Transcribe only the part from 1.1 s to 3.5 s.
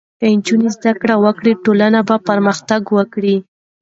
وکړي، ټولنه به پرمختګ وکړي.